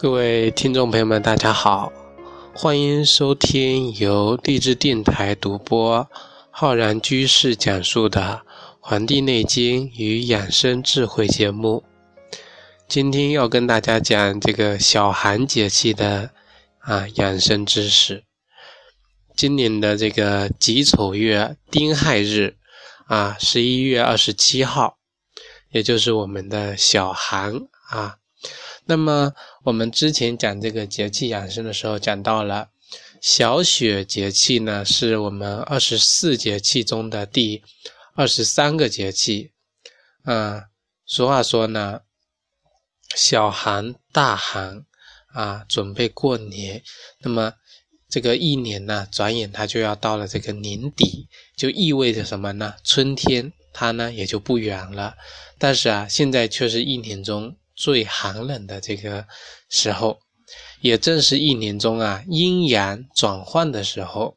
[0.00, 1.92] 各位听众朋友们，大家好，
[2.54, 6.08] 欢迎收听由励志电台独播、
[6.52, 8.42] 浩然居士讲述的
[8.78, 11.82] 《黄帝内经与养生智慧》节目。
[12.86, 16.30] 今天要跟大家讲这个小寒节气的
[16.78, 18.22] 啊养生知识。
[19.34, 22.56] 今年的这个己丑月丁亥日
[23.08, 24.98] 啊，十一月二十七号，
[25.72, 28.18] 也就是我们的小寒啊。
[28.90, 29.34] 那么
[29.64, 32.70] 我们之前讲这个节气养生的时候，讲到了
[33.20, 37.62] 小雪节气呢，是我们二十四节气中的第
[38.14, 39.52] 二十三个节气。
[40.22, 40.68] 啊，
[41.04, 42.00] 俗话说呢，
[43.14, 44.86] 小寒大寒
[45.34, 46.82] 啊，准备过年。
[47.20, 47.52] 那么
[48.08, 52.72] 这个一年呢，转眼它就要到了这个年底，就意味着什么呢？
[52.82, 55.14] 春天它呢也就不远了。
[55.58, 57.54] 但是啊，现在却是一年中。
[57.78, 59.24] 最寒冷的这个
[59.68, 60.18] 时候，
[60.80, 64.36] 也正是一年中啊阴阳转换的时候，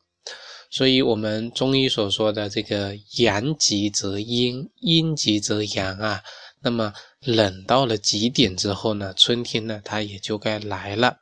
[0.69, 6.21] 所以我们中医所说的这个阳极则阴，阴极则阳啊，
[6.61, 11.17] 那么冷到了极点之后呢，春天呢它也就该来了。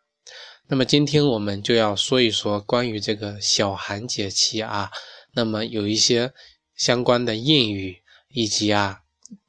[0.67, 4.91] 那么今天我们就要说一说关于这个小寒节气啊，
[5.33, 6.33] 那么有一些
[6.75, 8.99] 相关的谚语以及啊。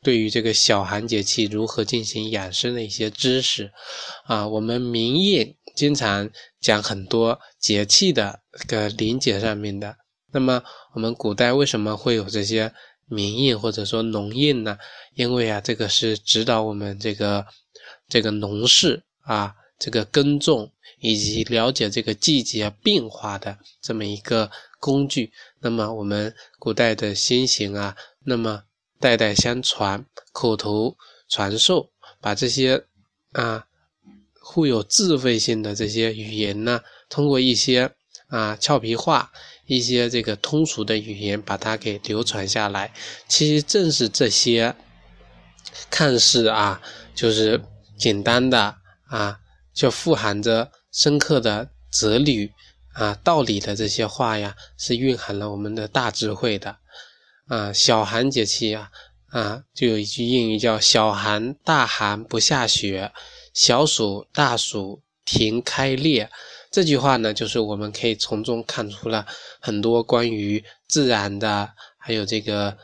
[0.03, 3.71] 对于这个小寒节气如何进行养生的一些知识
[4.25, 9.97] 啊，我们民谚经常讲很多节气的个临解上面的。
[10.33, 10.63] 那么
[10.95, 12.73] 我们古代为什么会有这些
[13.07, 14.79] 民谚或者说农谚呢？
[15.15, 17.47] 因为啊，这个是指导我们这个
[18.09, 25.33] 这个农事啊，这个耕种以及了解这个季节变化的这么一个工具。
[25.61, 28.63] 那么我们古代的先贤啊，那么。
[29.01, 30.97] 代代相传，口头
[31.29, 31.91] 传授，
[32.21, 32.85] 把这些
[33.33, 33.65] 啊
[34.53, 37.91] 富有智慧性的这些语言呢，通过一些
[38.29, 39.33] 啊俏皮话、
[39.67, 42.93] 一些这个通俗的语言，把它给流传下来。
[43.27, 44.77] 其实正是这些
[45.89, 46.83] 看似啊
[47.15, 47.63] 就是
[47.97, 48.77] 简单的
[49.09, 49.41] 啊，
[49.73, 52.53] 就富含着深刻的哲理
[52.93, 56.77] 啊道理的这些话呀，是蕴含了我们的大智慧的。
[57.51, 58.93] 啊，小寒节气啊，
[59.31, 63.13] 啊，就有一句谚语叫“小寒大寒不下雪，
[63.53, 66.31] 小暑大暑庭开裂”。
[66.71, 69.27] 这句话呢，就是我们可以从中看出了
[69.59, 72.79] 很多关于自然的，还有这个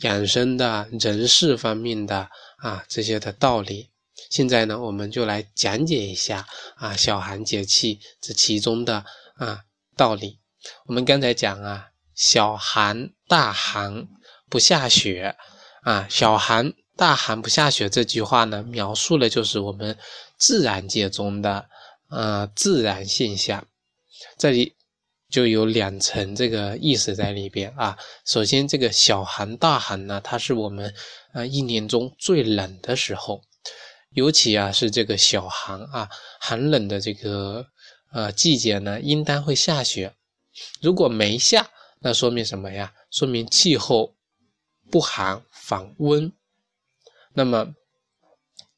[0.00, 2.28] 养生的人事方面的
[2.58, 3.88] 啊这些的道理。
[4.28, 9.02] 现在呢，我们就来讲解一下啊小寒节气这其中的
[9.36, 9.64] 啊
[9.96, 10.40] 道理。
[10.88, 11.88] 我们刚才讲啊。
[12.16, 14.06] 小寒大寒
[14.48, 15.34] 不下雪
[15.82, 16.06] 啊！
[16.10, 19.96] 小寒大寒不下雪这句话呢，描述的就是我们
[20.38, 21.66] 自然界中的
[22.08, 23.66] 呃自然现象。
[24.38, 24.74] 这里
[25.30, 27.98] 就有两层这个意思在里边啊。
[28.24, 30.94] 首先，这个小寒大寒呢，它是我们
[31.32, 33.42] 啊一年中最冷的时候，
[34.10, 36.08] 尤其啊是这个小寒啊
[36.38, 37.66] 寒冷的这个
[38.12, 40.14] 呃季节呢，应当会下雪。
[40.80, 41.68] 如果没下，
[42.04, 42.92] 那说明什么呀？
[43.10, 44.14] 说明气候
[44.90, 46.30] 不寒反温。
[47.32, 47.74] 那么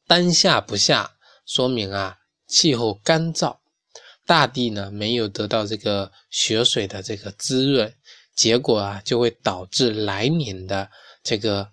[0.07, 3.59] 当下不下，说明啊气候干燥，
[4.25, 7.93] 大地呢没有得到这个雪水的这个滋润，
[8.37, 10.89] 结果啊就会导致来年的
[11.25, 11.73] 这个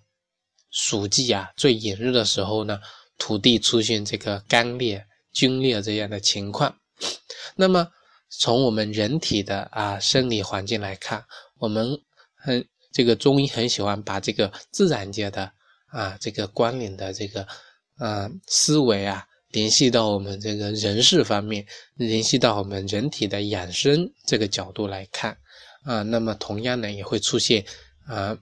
[0.72, 2.80] 暑季啊最炎热的时候呢，
[3.16, 6.76] 土地出现这个干裂、皲裂这样的情况。
[7.54, 7.92] 那么
[8.38, 11.24] 从我们人体的啊生理环境来看，
[11.58, 11.98] 我们
[12.34, 15.50] 很这个中医很喜欢把这个自然界的
[15.86, 17.46] 啊这个关联的这个
[17.96, 25.36] 啊思维啊联系到我们这个人事方面，联系到我们人体的养生这个角度来看
[25.84, 27.64] 啊，那么同样呢也会出现
[28.06, 28.36] 啊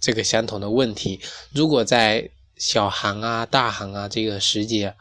[0.00, 1.20] 这个相同的问题。
[1.52, 4.94] 如果在小寒啊大寒啊这个时节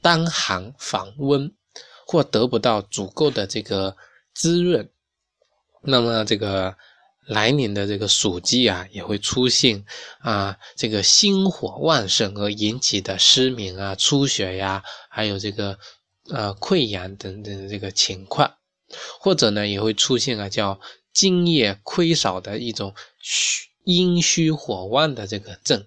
[0.00, 1.52] 当寒防温，
[2.08, 3.94] 或得不到足够的这个
[4.34, 4.88] 滋润。
[5.82, 6.74] 那么这个
[7.26, 9.84] 来年的这个暑季啊，也会出现
[10.20, 15.78] 啊这个心火旺盛而引起的失眠啊、出血呀，还有这个
[16.30, 18.54] 呃溃疡等等这个情况，
[19.20, 20.80] 或者呢也会出现啊叫
[21.12, 25.86] 津液亏少的一种虚阴虚火旺的这个症。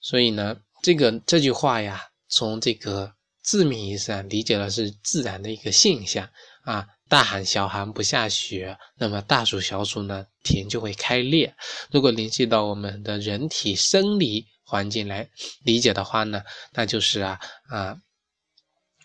[0.00, 3.12] 所以呢，这个这句话呀，从这个
[3.44, 6.28] 字面意思啊理解的是自然的一个现象
[6.62, 6.88] 啊。
[7.06, 11.54] 大寒小寒不下雪，那么大暑小暑呢，田就会开裂。
[11.90, 15.28] 如果联系到我们的人体生理环境来
[15.62, 16.42] 理解的话呢，
[16.72, 17.38] 那就是啊
[17.68, 17.98] 啊，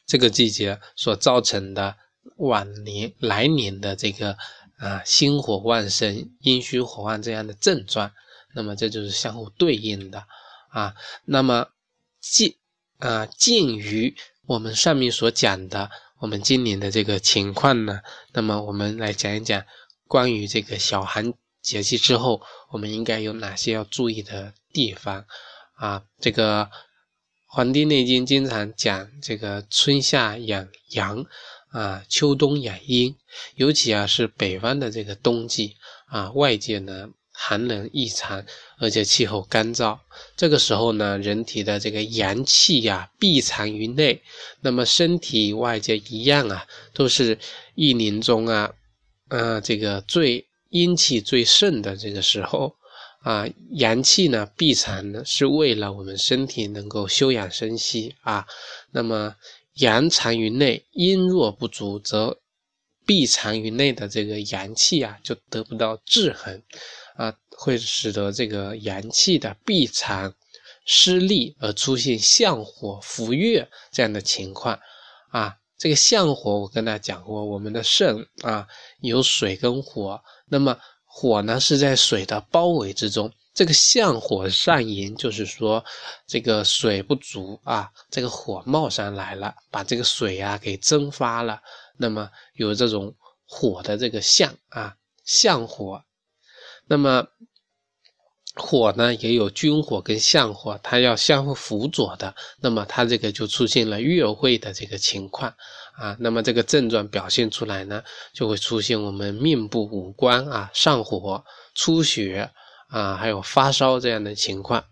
[0.07, 1.97] 这个季节所造成的
[2.37, 4.37] 晚年来年的这个
[4.77, 8.13] 啊心火旺盛、阴虚火旺这样的症状，
[8.55, 10.25] 那么这就是相互对应的
[10.69, 10.95] 啊。
[11.25, 11.67] 那么
[12.21, 12.55] 鉴
[12.99, 14.15] 啊鉴于
[14.45, 18.01] 我们上面所讲的我们今年的这个情况呢，
[18.33, 19.65] 那么我们来讲一讲
[20.07, 22.41] 关于这个小寒节气之后，
[22.71, 25.25] 我们应该有哪些要注意的地方
[25.75, 26.03] 啊？
[26.19, 26.65] 这个
[27.45, 31.25] 《黄帝内经》经常讲这个春夏养阳
[31.69, 33.15] 啊，秋冬养阴，
[33.55, 35.75] 尤其啊是北方的这个冬季
[36.07, 37.09] 啊，外界呢。
[37.41, 38.45] 寒冷异常，
[38.79, 39.97] 而且气候干燥，
[40.35, 44.21] 这个时候呢，人体的这个阳气呀闭藏于内，
[44.59, 47.37] 那么身体外界一样啊，都是
[47.75, 48.73] 一年中啊，
[49.29, 52.75] 呃，这个最阴气最盛的这个时候。
[53.21, 58.45] 啊，阳气呢闭藏呢，是为了我们身体能够休养生息啊，
[58.91, 59.35] 那么
[59.73, 62.39] 阳藏于内，阴若不足，则
[63.05, 66.63] 闭藏于内的这个阳气啊，就得不到制衡。
[67.61, 70.33] 会使得这个阳气的闭藏
[70.85, 74.79] 失利，而出现相火浮越这样的情况。
[75.31, 78.65] 啊，这个相火我跟大家讲过，我们的肾啊
[79.01, 85.83] 有水跟火，那么火呢是在水的包围之中，这个相火上炎，就是说
[86.25, 91.61] 这个水不足啊，这个火冒上来了，把这个水啊给蒸发了，
[91.97, 93.13] 那么有这种
[93.45, 94.95] 火的这个相啊
[95.25, 96.01] 相火。
[96.91, 97.27] 那么
[98.59, 102.35] 火呢，也有军火跟相火，它要相互辅佐的。
[102.59, 105.53] 那么它这个就出现了月会的这个情况
[105.93, 106.15] 啊。
[106.19, 108.03] 那么这个症状表现出来呢，
[108.33, 112.51] 就会出现我们面部五官啊上火、出血
[112.89, 114.83] 啊，还有发烧这样的情况。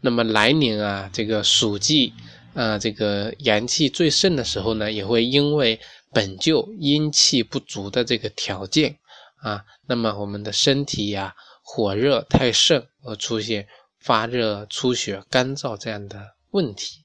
[0.00, 2.14] 那么来年啊，这个暑季
[2.54, 5.78] 啊，这个阳气最盛的时候呢，也会因为
[6.12, 8.96] 本就阴气不足的这个条件。
[9.42, 11.34] 啊，那么我们的身体呀，
[11.66, 13.66] 火热太盛而出现
[13.98, 17.00] 发热、出血、干燥这样的问题。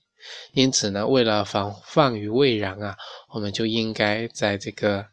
[0.51, 2.97] 因此呢，为了防范于未然啊，
[3.29, 5.05] 我们就应该在这个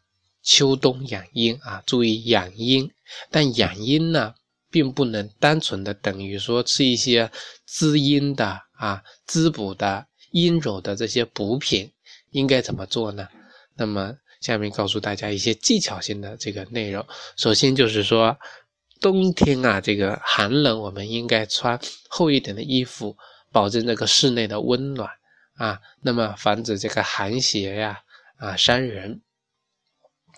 [0.43, 2.91] 秋冬养阴啊，注意养阴。
[3.31, 4.35] 但养阴呢，
[4.69, 7.31] 并不能单纯的等于说吃一些
[7.65, 11.91] 滋阴的啊、滋补的、阴柔的这些补品。
[12.31, 13.27] 应该怎么做呢？
[13.75, 14.13] 那么。
[14.39, 17.03] 下面告诉大家一些技巧性的这个内容。
[17.37, 18.37] 首先就是说，
[18.99, 23.15] 冬天啊，这个寒冷，我们应该穿厚一点的衣服，
[23.51, 25.09] 保证这个室内的温暖
[25.55, 25.79] 啊。
[26.01, 27.99] 那么防止这个寒邪呀
[28.37, 29.21] 啊伤人。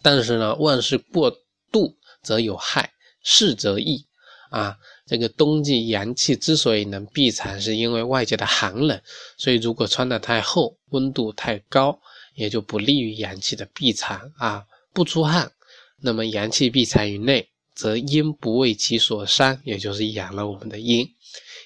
[0.01, 1.29] 但是呢，万事过
[1.71, 2.91] 度则有害，
[3.23, 4.05] 适则易
[4.49, 4.77] 啊。
[5.05, 9.01] 这个冬季阳气之所以能闭藏，是因为外界的寒冷，
[9.37, 11.99] 所以如果穿的太厚，温度太高。
[12.35, 14.63] 也就不利于阳气的闭藏啊，
[14.93, 15.51] 不出汗，
[15.97, 21.07] 那么阳气闭藏于内，则阴不为其所伤，也就是养了我们的阴。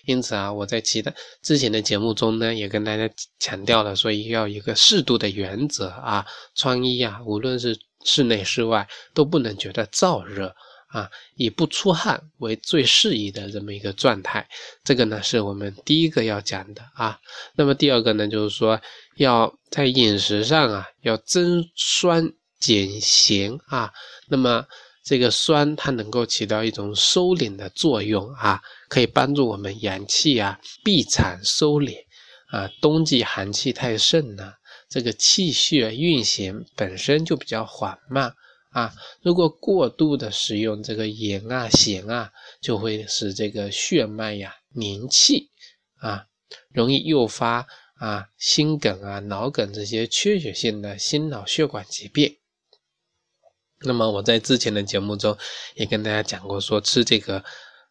[0.06, 1.12] 因此啊，我在其他
[1.42, 3.10] 之前的节目中呢，也跟大家
[3.40, 6.24] 强调了，所以要一个适度的原则啊，
[6.54, 10.56] 穿衣啊，无论是室内室外，都不能觉得燥热。
[10.94, 14.48] 啊，以不出汗为最适宜的这么一个状态，
[14.84, 17.20] 这个呢是我们第一个要讲的啊。
[17.56, 18.80] 那么第二个呢，就是说
[19.18, 23.92] 要在饮食上啊，要增酸减咸啊。
[24.28, 24.64] 那么
[25.04, 31.98] 这个酸它能够起到一种收敛的作用啊，可以帮助我们阳气啊闭产收敛
[32.48, 32.70] 啊。
[32.82, 34.54] 冬季寒气太盛呢，
[34.88, 38.34] 这个气血运行本身就比较缓慢。
[38.72, 38.92] 啊，
[39.22, 45.52] 如果过度的使用这个盐啊、咸啊，就会使这个血脉呀凝气
[46.00, 46.26] 啊，
[46.72, 47.68] 容易诱发
[48.00, 52.36] 啊心梗啊、脑梗这些缺血性的心脑血管疾病。
[53.84, 55.38] 那么我在之前的节目中
[55.76, 57.44] 也跟大家讲过，说吃这个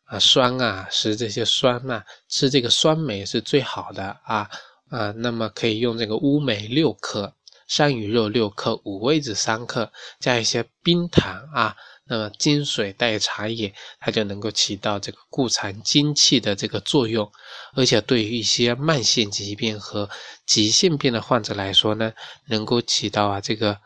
[0.05, 4.51] 啊酸啊，食这些酸呐，吃这个酸梅是最好的啊
[4.91, 7.35] 啊，那么可以用这个乌梅六克。
[7.69, 17.33] 山萸肉六克，五味子三克，加一些冰糖啊，那么金水代茶叶，它就能够起到这个固藏精气的这个作用，
[17.75, 20.11] 而且对于一些慢性疾病和
[20.45, 22.13] 急性病的患者来说呢，
[22.49, 23.79] 能够起到啊这个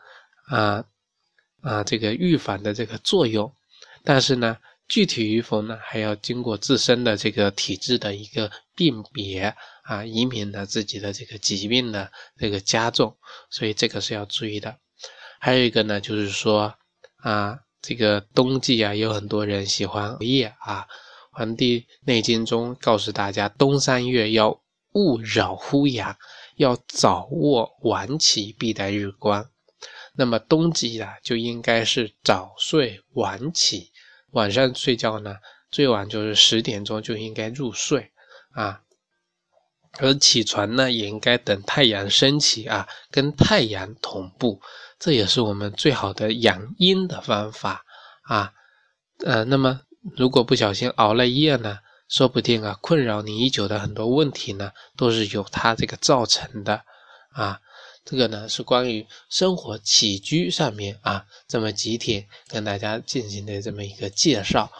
[0.49, 0.83] 啊
[1.67, 3.53] 啊这个预防的这个作用，
[4.03, 4.57] 但是呢。
[4.89, 13.13] 具体与否呢，还要经过自身的这个体质的一个辨别啊，以免呢自己的这个疾病的这个加重，
[13.49, 14.77] 所以这个是要注意的。
[15.41, 16.73] 还有一个呢，就是说
[17.17, 20.83] 啊，这个冬季啊，有很多人喜欢熬夜啊，
[21.33, 24.61] 《黄帝内经》中告诉大家，冬三月要
[24.93, 26.15] 勿扰乎阳，
[26.55, 29.49] 要早卧晚起，必待日光。
[30.17, 33.91] 那么冬季啊，就应该是早睡晚起，
[34.31, 35.35] 晚上睡觉呢，
[35.69, 38.11] 最晚就是十点钟就应该入睡
[38.51, 38.81] 啊。
[39.99, 44.59] 而起床呢，也应该等太阳升起啊，跟太阳同步，
[44.99, 47.85] 这也是我们最好的养阴的方法
[48.23, 48.53] 啊。
[49.23, 49.81] 呃，那么
[50.15, 51.77] 如果不小心熬了夜呢，
[52.09, 56.81] 说不定啊，困扰你已久的很多问题呢，都是由它这个造成的
[57.33, 57.59] 啊。
[58.09, 64.71] 这个呢是关于生活起居上面啊，这么几点跟大家进行的这么一个介绍。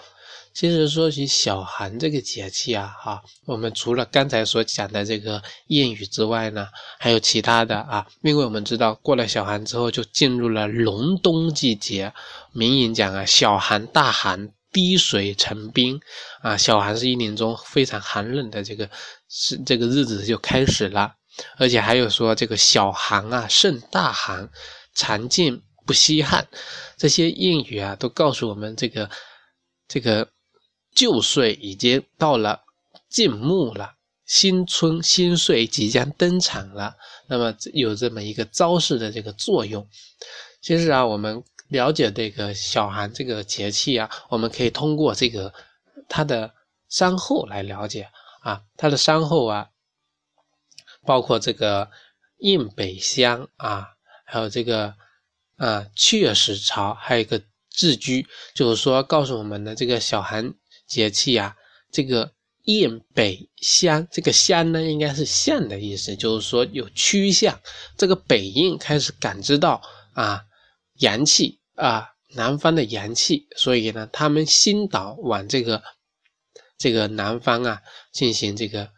[0.53, 6.67] 其实说起小寒这个节气啊，哈，我们除了刚才所讲的这个谚语之外呢，
[6.98, 8.07] 还有其他的啊。
[8.24, 12.12] 因为我们知道过了小寒之后，就进入了隆冬季节。
[12.53, 16.00] 名言讲啊，小寒大寒，滴水成冰
[16.41, 16.57] 啊。
[16.57, 18.89] 小寒是一年中非常寒冷的这个
[19.29, 21.16] 是这个日子就开始了，
[21.58, 24.50] 而且还有说这个小寒啊胜大寒，
[24.94, 26.48] 常见不稀罕。
[26.98, 29.10] 这些谚语啊，都告诉我们这个
[29.88, 30.27] 这个。
[30.96, 32.62] 旧岁已经到了
[33.08, 33.94] 尽暮了，
[34.25, 36.96] 新春新岁即将登场了。
[37.27, 39.88] 那么有这么一个招式的这个作用。
[40.60, 45.53] 其实啊，我们了解这个小寒这个节气啊，我们可以通过这个
[46.10, 46.51] 它的
[46.89, 48.10] 山后来了解
[48.41, 48.63] 啊。
[48.75, 49.70] 它的山后啊，
[51.08, 51.90] 包括这个
[52.38, 53.88] 印北乡啊，
[54.26, 54.94] 还有这个
[55.56, 60.54] 啊雀石巢，还有一个自居，就是说告诉我们的这个小寒。
[60.88, 61.58] 节气啊，
[61.92, 62.32] 这个
[62.64, 67.60] 雁北乡，这个乡呢，应该是县的意思，就是说有趋向。
[67.98, 69.82] 这个北印开始感知到
[70.14, 70.46] 啊
[71.00, 75.84] 阳气啊南方的阳气，所以呢，他们新岛往这个
[76.78, 77.82] 这个南方啊
[78.14, 78.90] 进行这个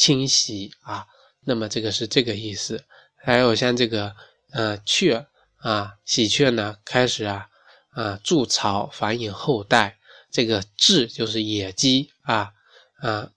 [0.00, 1.06] 侵袭啊。
[1.44, 2.84] 那么这个是这个意思。
[3.22, 4.14] 还有像这个
[4.52, 5.26] 呃雀
[5.56, 7.48] 啊喜鹊呢，开始啊
[7.90, 9.98] 啊筑巢繁衍后代。
[10.30, 12.52] 这个雉就是野鸡啊
[13.00, 13.32] 啊，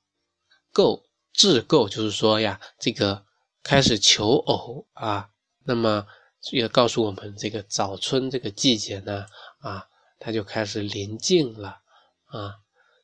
[0.72, 1.04] 构
[1.36, 3.26] 雉构就是说呀，这个
[3.64, 5.30] 开始求偶啊，
[5.66, 6.06] 那么
[6.52, 9.26] 也告诉我们这个早春这个季节呢
[9.60, 9.88] 啊，
[10.20, 11.80] 它就开始临近了
[12.26, 12.58] 啊。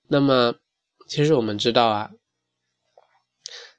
[0.07, 0.53] 那么
[1.07, 2.11] 其实我们知道啊，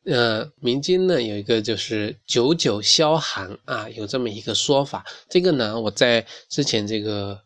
[0.05, 5.05] 呃，民间呢有一个就是久久消寒啊，有这么一个说法。
[5.29, 7.41] 这个呢，我在之前这个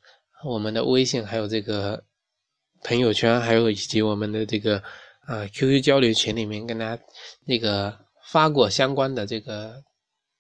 [0.44, 2.04] 我们的微信还有这个。
[2.86, 4.76] 朋友圈还有以及我们的这个
[5.24, 7.02] 啊 QQ 交流群里面跟大家
[7.46, 7.98] 那个
[8.30, 9.82] 发过相关的这个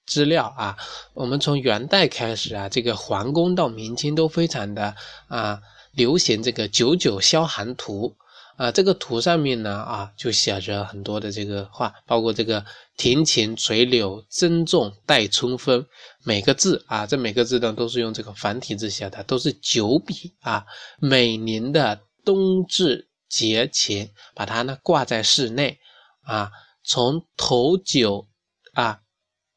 [0.04, 0.76] 资料啊，
[1.14, 4.94] 我们从元代开始啊，这个皇宫到明清都非常的
[5.28, 5.58] 啊
[5.92, 8.14] 流行这个九九消寒图
[8.56, 12.64] 啊，这个图上面呢啊就写着很多的这个话，包括这个
[12.96, 15.86] 庭前垂柳珍重待春风，
[16.24, 20.64] 每个字啊，这每个字呢都是用这个繁体字写的，都是九笔啊，
[20.98, 22.00] 每年的。
[22.26, 25.78] 冬至节前，把它呢挂在室内
[26.22, 26.50] 啊，
[26.82, 28.26] 从头九
[28.72, 29.02] 啊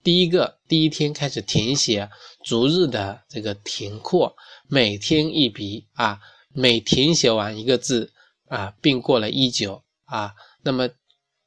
[0.04, 2.10] 第一个第一天开始填写
[2.44, 4.36] 逐日的这个填括，
[4.68, 6.20] 每天一笔啊，
[6.54, 8.12] 每填写完一个字
[8.48, 10.90] 啊，并过了一九啊，那么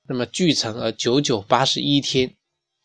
[0.09, 2.35] 那么聚成了九九八十一天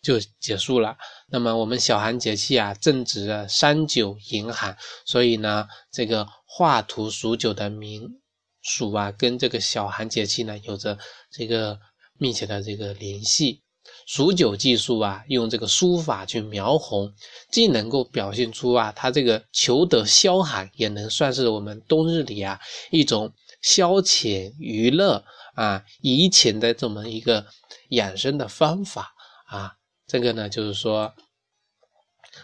[0.02, 0.98] 就结束了。
[1.28, 8.22] 那么我们小寒节气啊，正值三九严寒，所以呢，这个画图数九的名。
[8.68, 10.98] 数啊，跟这个小寒节气呢有着
[11.30, 11.80] 这个
[12.18, 13.62] 密切的这个联系。
[14.08, 17.14] 数九计数啊，用这个书法去描红，
[17.52, 23.32] 既能够表现出啊，它这个求得消寒，也能算是我们冬日里啊一种
[23.66, 27.48] 消遣娱乐啊怡情的这么一个
[27.90, 29.16] 养生的方法
[29.48, 29.74] 啊。
[30.06, 31.16] 这个呢，就是说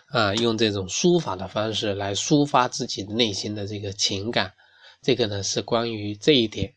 [0.07, 4.53] 啊，用这种书法的方式来抒发自己内心的这个情感。
[5.03, 6.73] 这个呢是关于这一点。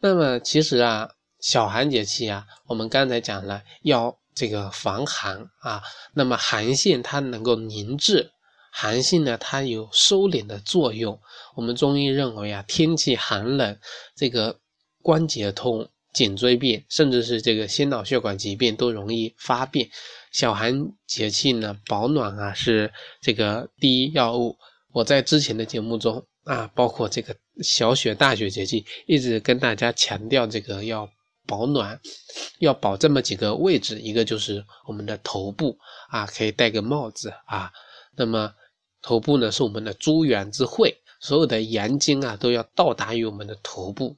[0.00, 1.08] 那么其实啊，
[1.40, 5.82] 小寒节气啊，我们刚才讲了要这个防寒啊。
[6.12, 8.30] 那么寒性它能够凝滞，
[8.78, 11.18] 寒性呢它有收敛的作用。
[11.54, 13.78] 我们中医认为啊，天气寒冷，
[14.14, 14.60] 这个
[15.00, 19.88] 关节痛、颈椎病，甚至是这个心脑血管疾病都容易发病。
[20.30, 22.92] 小寒节气呢，保暖啊是
[23.22, 24.58] 这个第一要务。
[24.92, 26.26] 我在之前的节目中。
[26.46, 31.10] 啊，包括这个小雪、大雪节气，一直跟大家强调这个要
[31.44, 32.00] 保暖，
[32.60, 35.76] 要保这么几个位置，一个就是我们的头部
[36.08, 37.72] 啊，可以戴个帽子啊。
[38.16, 38.54] 那么
[39.06, 44.16] 头部呢，是我们的珠圆之会，所有的阳经啊都要到达于我们的头部。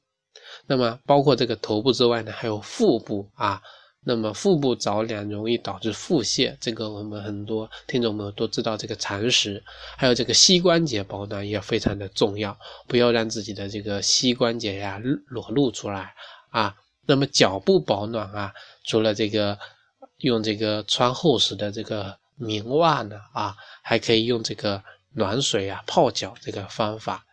[0.67, 3.61] 那么包括这个头部之外呢，还有腹部啊。
[4.05, 9.63] 那么腹部着凉容易导致腹泻，这个我们很多听众朋友都知道这个常识。
[9.99, 16.15] 还有这个膝关节保暖也非常的重要，不要让自己的这个膝关节呀裸露出来
[16.49, 16.75] 啊。
[17.05, 18.55] 那么脚部保暖啊，
[18.85, 19.59] 除了这个
[20.19, 27.27] 用这个穿厚实的这个棉袜呢啊，还可以用这个暖水啊泡脚这个方法。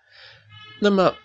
[0.80, 1.16] 那么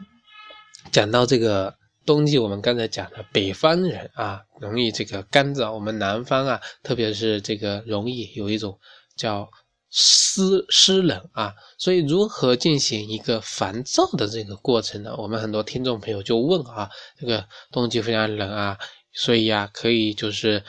[0.92, 1.75] 讲到这个。
[2.06, 8.80] 冬季我们刚才讲的北方人啊，容易这个干燥；我们南方啊，特别是这个容易有一种
[9.14, 9.49] 叫
[9.90, 11.54] 湿湿冷啊。
[11.78, 15.14] 所以如何进行一个防燥的这个过程呢？
[15.18, 18.78] 我们很多听众朋友就问啊，这个冬季非常冷啊，
[19.12, 20.64] 所以啊，可以就是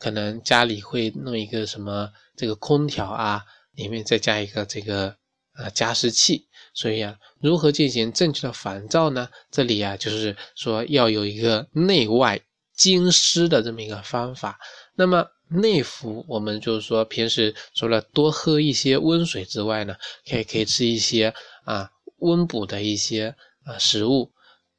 [0.00, 5.14] 可能家里会弄一个什么这个空调啊，里面再加一个这个
[5.56, 6.48] 呃加湿器。
[6.72, 9.28] 所以啊，如何进行正确的防燥呢？
[9.50, 12.40] 这里啊，就是说要有一个内外
[12.74, 14.58] 兼施的这么一个方法。
[14.94, 19.96] 那么内服，我们就是说平时除了多喝一些温水之外呢，
[20.28, 24.30] 可以可以吃一些啊温补的一些啊食物，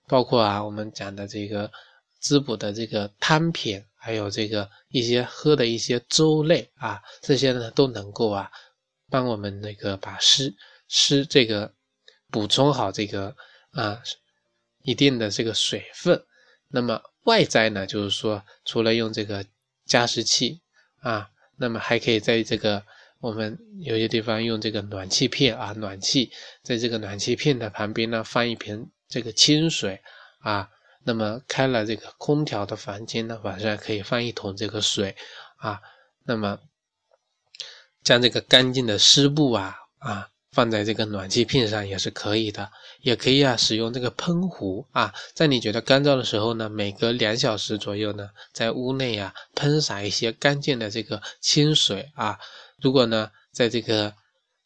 [0.07, 1.69] 包括啊我们讲的这个
[2.21, 8.51] 滋补的这个汤品，还有这个一些喝的一些粥类啊，这些呢都能够啊
[9.09, 10.55] 帮我们那个把湿
[10.87, 11.73] 湿这个。
[12.33, 13.35] 补充好这个
[13.71, 14.01] 啊
[14.83, 16.23] 一定的这个水分，
[16.69, 19.45] 那么外在呢，就是说除了用这个
[19.85, 20.61] 加湿器
[21.01, 22.81] 啊，那么还可以在这个
[23.19, 26.31] 我们有些地方用这个暖气片啊，暖气
[26.63, 30.01] 在这个暖气片的旁边呢放一瓶这个清水
[30.39, 30.69] 啊，
[31.03, 35.15] 那么开了这个空调的房间呢，晚上可以放一桶这个水
[35.57, 35.81] 啊，
[36.23, 36.59] 那么
[38.03, 40.27] 将这个干净的湿布啊啊。
[40.53, 52.37] 放在这个暖气片上也是可以的，也可以啊，使用这个喷壶啊，在你觉得干燥的时候呢，每隔两小时左右呢，在屋内啊喷洒一些干净的这个清水啊，
[52.81, 54.13] 如果呢，在这个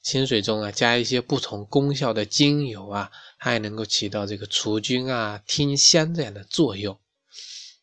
[0.02, 3.12] 清水中啊加一些不同功效的精油啊，
[3.46, 7.00] 它还能够起到这个除菌啊、听香这样的作用。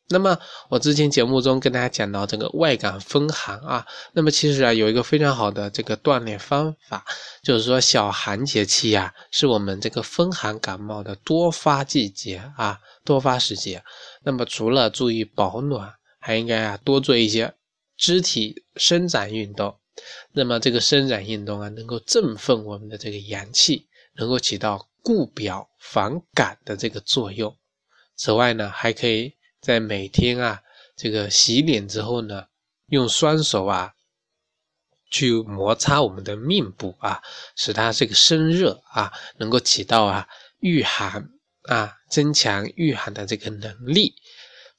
[0.08, 0.36] 那么
[0.68, 7.04] 我之前节目中跟大家讲到这个外感风寒啊，那么其实啊有一个非常好的这个锻炼方法，
[7.44, 13.84] 就是说小寒节气呀是我们这个风寒感冒的多发季节啊，多发时节。
[14.24, 17.54] 那么除了注意保暖，还应该啊多做一些
[17.96, 19.76] 肢体伸展运动。
[20.32, 27.56] 那么这个伸展运动啊能够振奋我们的这个阳气，能够起到固表防感的这个作用。
[28.16, 29.34] 此外呢还可以。
[29.60, 30.60] 在每天啊，
[30.96, 32.46] 这个洗脸之后呢，
[32.86, 33.94] 用双手啊，
[35.08, 37.22] 去摩擦我们的面部啊，
[37.54, 40.26] 使它这个生热啊，能够起到啊
[40.58, 41.30] 御寒
[41.68, 44.16] 啊，增强御寒的这个能力。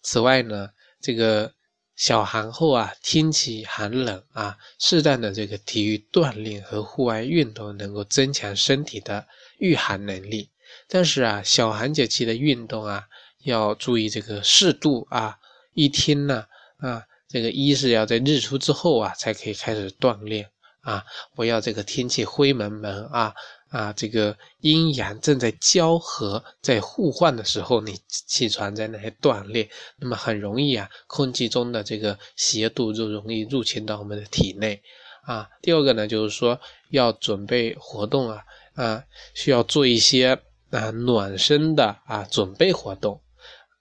[0.01, 0.67] 此外呢，
[0.99, 1.53] 这个
[1.95, 9.27] 小寒后啊，天气寒冷啊，适当的这个体育锻炼和户外运动能够增强身体的
[9.59, 10.49] 御寒能力。
[10.87, 13.05] 但是啊，小寒节气的运动啊。
[13.43, 15.37] 要注意这个适度啊，
[15.73, 16.45] 一天呢
[16.77, 21.03] 啊，这个一是要在日出之后啊才可以开始锻炼啊，
[21.35, 23.33] 不要这个天气灰蒙蒙啊
[23.73, 34.79] 啊，这个阴阳正在交合在互换的时候，你起床在那些锻炼，那么很容易啊，空气中的这个邪毒就容易入侵到我们的体内
[35.25, 35.49] 啊。
[35.59, 36.59] 第二个呢，就是说
[36.91, 38.43] 要准备活动啊
[38.75, 43.19] 啊，需要做一些啊暖身的啊准备活动。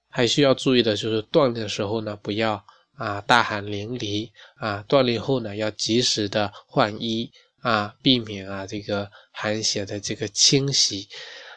[0.08, 2.64] 还需要注意的就是锻炼的时候呢，不要
[2.96, 7.30] 啊大汗淋漓啊，锻炼后呢要及时的换衣
[7.62, 11.08] 啊，避免啊这个寒邪的这个侵袭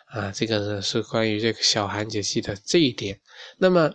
[0.05, 3.19] 啊，这个呢是关于这个小寒节气的这一点。
[3.57, 3.93] 那么，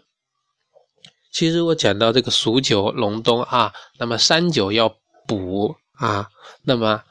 [1.32, 4.94] 其实我讲到这个数九隆冬啊，那么三九要
[5.26, 6.28] 补啊，
[6.62, 7.04] 那么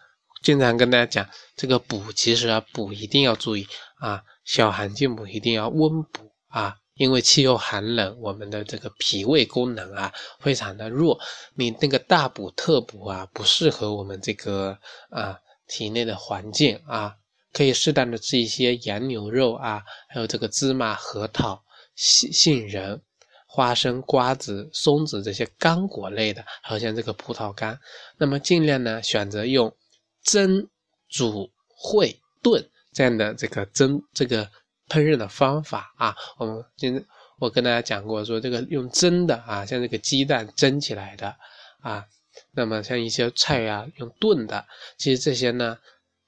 [0.44, 3.66] 经常跟大家讲这个补，其实啊补一定要注意
[4.00, 6.79] 啊，小寒进补一定要温补啊。
[7.00, 11.18] 因为气候寒冷，我们的这个脾胃功能啊非常的弱，
[11.56, 14.78] 你那个大补特补啊不适合我们这个
[15.10, 17.16] 啊体内的环境啊，
[17.54, 21.64] 可以适当的吃一些羊牛肉啊，还有这个芝麻、核桃、
[21.96, 23.02] 杏杏仁、
[23.48, 27.80] 花生、瓜子、松子这些干果类的，还有像这个葡萄干，
[28.18, 29.74] 那么尽量呢选择用
[30.22, 30.68] 蒸、
[31.08, 31.50] 煮、
[31.82, 34.50] 烩、炖这样的这个蒸这个。
[34.90, 37.06] 烹饪的方法啊，我们今
[37.38, 41.34] 我跟大家讲过，说这个用蒸的啊，像这个鸡蛋蒸起来的
[41.80, 42.06] 啊，
[42.52, 44.66] 那么像一些菜啊，用炖的，
[44.98, 45.78] 其实这些呢，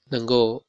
[0.09, 0.63] 能够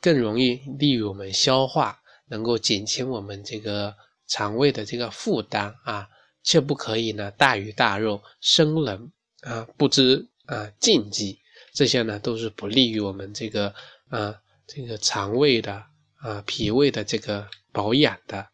[0.00, 3.94] 更容易利于我们消化，能够减轻我们这个
[4.26, 6.06] 肠胃的这个负担啊，
[6.42, 11.38] 却不可以呢大鱼大肉、生冷啊，不知啊禁忌，
[11.72, 13.72] 这些呢都是不利于我们这个
[14.10, 14.34] 啊
[14.66, 15.82] 这个肠胃的
[16.18, 18.48] 啊脾胃的这个保养的。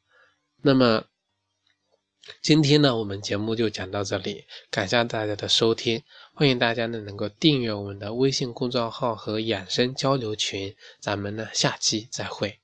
[0.62, 1.04] 那么
[2.40, 12.63] 今天呢，我们节目就讲到这里，感谢大家的收听，欢迎大家呢能够订阅我们的微信公众号和养生交流群，咱们呢下期再会。